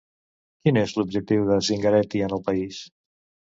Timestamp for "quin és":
0.63-0.95